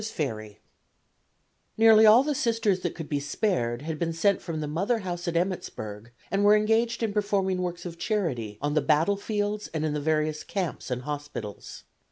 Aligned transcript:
]Nearly 1.77 2.07
all 2.07 2.23
the 2.23 2.33
Sisters 2.33 2.79
that 2.79 2.95
could 2.95 3.07
be 3.07 3.19
spared 3.19 3.83
had 3.83 3.99
been 3.99 4.13
sent 4.13 4.41
from 4.41 4.59
the 4.59 4.67
mother 4.67 4.97
house 5.05 5.27
at 5.27 5.37
Emmittsburg, 5.37 6.09
and 6.31 6.43
were 6.43 6.55
engaged 6.55 7.03
in 7.03 7.13
performing 7.13 7.61
works 7.61 7.85
of 7.85 7.99
charity 7.99 8.57
on 8.63 8.73
the 8.73 8.81
battlefields 8.81 9.67
and 9.75 9.85
in 9.85 9.93
the 9.93 10.01
various 10.01 10.43
camps 10.43 10.89
and 10.89 11.03
hospitals. 11.03 11.83